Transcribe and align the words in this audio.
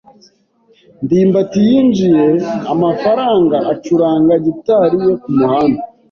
ndimbati 1.03 1.57
yinjije 1.67 2.25
amafaranga 2.73 3.57
acuranga 3.73 4.33
gitari 4.45 4.97
ye 5.05 5.13
kumuhanda. 5.21 5.79